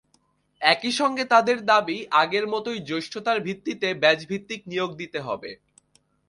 একই 0.61 0.91
সঙ্গে 0.91 1.23
তাদের 1.25 1.57
দাবি, 1.65 1.97
আগের 2.21 2.45
মতোই 2.47 2.79
জ্যেষ্ঠতার 2.87 3.37
ভিত্তিতে 3.41 3.87
ব্যাচভিত্তিক 4.03 4.61
নিয়োগ 4.67 4.91
দিতে 4.97 5.19
হবে। 5.27 5.51